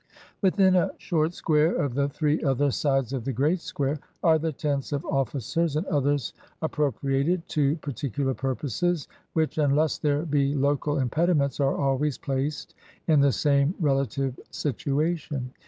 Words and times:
Within 0.41 0.75
a 0.75 0.89
short 0.97 1.31
square 1.35 1.75
of 1.75 1.93
the 1.93 2.09
three 2.09 2.41
other 2.43 2.71
sides 2.71 3.13
of 3.13 3.23
the 3.23 3.31
great 3.31 3.59
square 3.61 3.99
are 4.23 4.39
the 4.39 4.51
tents 4.51 4.91
of 4.91 5.05
officers 5.05 5.75
and 5.75 5.85
others 5.85 6.33
appro 6.63 6.91
priated 6.91 7.45
to 7.49 7.75
particular 7.75 8.33
purposes, 8.33 9.07
which, 9.33 9.59
unless 9.59 9.99
there 9.99 10.23
be 10.23 10.55
local 10.55 10.97
impediments, 10.97 11.59
are 11.59 11.77
always 11.77 12.17
placed 12.17 12.73
in 13.07 13.19
the 13.21 13.31
same 13.31 13.75
rela 13.79 14.09
tive 14.09 14.39
situation. 14.49 15.53